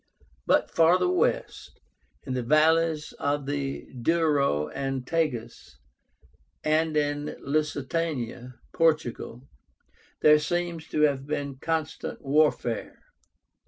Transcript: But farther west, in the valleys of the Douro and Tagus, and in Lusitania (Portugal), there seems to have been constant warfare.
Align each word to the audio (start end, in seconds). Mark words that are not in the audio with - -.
But 0.47 0.71
farther 0.71 1.07
west, 1.07 1.79
in 2.25 2.33
the 2.33 2.41
valleys 2.41 3.13
of 3.19 3.45
the 3.45 3.85
Douro 3.93 4.67
and 4.69 5.05
Tagus, 5.05 5.77
and 6.63 6.97
in 6.97 7.35
Lusitania 7.39 8.55
(Portugal), 8.73 9.47
there 10.21 10.39
seems 10.39 10.87
to 10.87 11.01
have 11.01 11.27
been 11.27 11.57
constant 11.59 12.23
warfare. 12.25 13.03